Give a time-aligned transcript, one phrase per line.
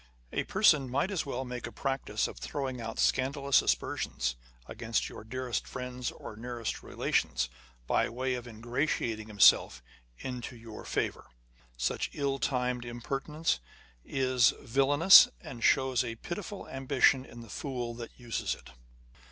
[0.33, 4.35] A person might as well make a practice of throwing out scandalous aspersions
[4.65, 7.49] against your dearest friends or nearest rela tions,
[7.85, 9.83] by way of ingratiating himself
[10.17, 11.27] into your favour.
[11.77, 13.59] Such ill timed impertinence
[14.03, 18.71] is" villainous, and shows a pitiful ambition in the fool that uses it."